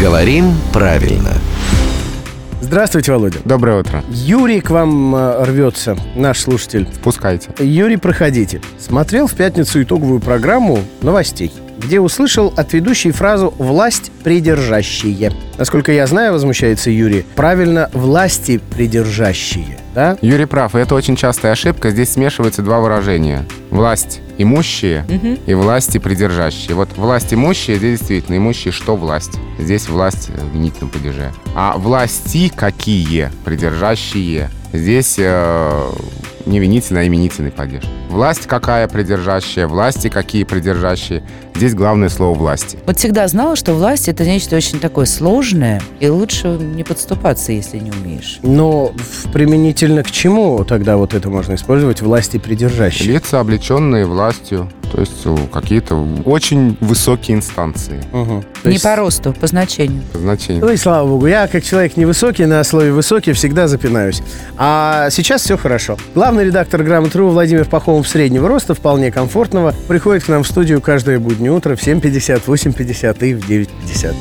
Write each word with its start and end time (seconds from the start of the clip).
Говорим 0.00 0.52
правильно. 0.74 1.32
Здравствуйте, 2.60 3.12
Володя. 3.12 3.38
Доброе 3.46 3.80
утро. 3.80 4.02
Юрий 4.10 4.60
к 4.60 4.68
вам 4.68 5.14
э, 5.14 5.44
рвется, 5.44 5.96
наш 6.14 6.40
слушатель. 6.40 6.86
Пускайте. 7.02 7.48
Юрий, 7.58 7.96
проходите. 7.96 8.60
Смотрел 8.78 9.26
в 9.26 9.34
пятницу 9.34 9.82
итоговую 9.82 10.20
программу 10.20 10.80
новостей, 11.00 11.50
где 11.86 12.00
услышал 12.00 12.52
от 12.56 12.72
ведущей 12.72 13.12
фразу 13.12 13.54
«власть 13.58 14.10
придержащие». 14.24 15.32
Насколько 15.56 15.92
я 15.92 16.06
знаю, 16.06 16.32
возмущается 16.32 16.90
Юрий, 16.90 17.24
правильно 17.36 17.88
«власти 17.92 18.60
придержащие», 18.76 19.78
да? 19.94 20.18
Юрий 20.20 20.46
прав, 20.46 20.74
и 20.74 20.78
это 20.78 20.94
очень 20.94 21.16
частая 21.16 21.52
ошибка. 21.52 21.90
Здесь 21.90 22.10
смешиваются 22.10 22.60
два 22.62 22.80
выражения. 22.80 23.46
Власть 23.70 24.20
имущие 24.36 25.06
и 25.46 25.54
власти 25.54 25.96
придержащие. 25.96 26.74
Вот 26.74 26.90
власть 26.96 27.32
имущие, 27.32 27.78
здесь 27.78 28.00
действительно 28.00 28.36
имущие, 28.36 28.72
что 28.72 28.96
власть? 28.96 29.38
Здесь 29.58 29.88
власть 29.88 30.28
в 30.28 30.54
винительном 30.54 30.90
падеже. 30.90 31.32
А 31.54 31.78
власти 31.78 32.52
какие 32.54 33.30
придержащие? 33.44 34.50
Здесь 34.74 35.14
э, 35.18 35.90
не 36.46 36.60
винительный, 36.60 37.02
а 37.02 37.06
именительный 37.06 37.50
падеж. 37.50 37.82
Власть 38.08 38.46
какая 38.46 38.88
придержащая, 38.88 39.66
власти 39.66 40.08
какие 40.08 40.44
придержащие. 40.44 41.22
Здесь 41.54 41.74
главное 41.74 42.08
слово 42.08 42.36
власти. 42.36 42.78
Вот 42.86 42.98
всегда 42.98 43.26
знала, 43.28 43.56
что 43.56 43.74
власть 43.74 44.08
это 44.08 44.24
нечто 44.24 44.56
очень 44.56 44.78
такое 44.78 45.06
сложное, 45.06 45.82
и 46.00 46.08
лучше 46.08 46.48
не 46.48 46.84
подступаться, 46.84 47.52
если 47.52 47.78
не 47.78 47.90
умеешь. 47.90 48.38
Но 48.42 48.92
применительно 49.32 50.02
к 50.02 50.10
чему 50.10 50.64
тогда 50.64 50.96
вот 50.96 51.14
это 51.14 51.30
можно 51.30 51.54
использовать 51.54 52.02
«власти 52.02 52.38
придержащие»? 52.38 53.14
Лица, 53.14 53.40
облеченные 53.40 54.04
властью, 54.04 54.70
то 54.96 55.02
есть 55.02 55.50
какие-то 55.52 55.94
очень 56.24 56.78
высокие 56.80 57.36
инстанции. 57.36 58.00
То 58.10 58.42
не 58.64 58.72
есть- 58.72 58.84
по 58.84 58.96
росту, 58.96 59.34
по 59.38 59.46
значению. 59.46 60.02
Значение. 60.14 60.64
Ну 60.64 60.70
и 60.70 60.78
слава 60.78 61.06
богу, 61.06 61.26
я 61.26 61.46
как 61.48 61.62
человек 61.64 61.98
невысокий, 61.98 62.46
на 62.46 62.64
слове 62.64 62.92
«высокий» 62.92 63.32
всегда 63.34 63.68
запинаюсь. 63.68 64.22
А 64.56 65.10
сейчас 65.10 65.42
все 65.42 65.58
хорошо. 65.58 65.98
Главный 66.14 66.46
редактор 66.46 66.82
«Грамотру» 66.82 67.28
Владимир 67.28 67.66
Пахомов 67.66 68.08
среднего 68.08 68.48
роста, 68.48 68.74
вполне 68.74 69.12
комфортного, 69.12 69.74
приходит 69.86 70.24
к 70.24 70.28
нам 70.28 70.44
в 70.44 70.48
студию 70.48 70.80
каждое 70.80 71.18
буднее 71.18 71.52
утро 71.52 71.76
в 71.76 71.86
7.50, 71.86 72.44
8.50 72.46 73.26
и 73.26 73.34
в 73.34 73.46
9.50. 73.46 74.14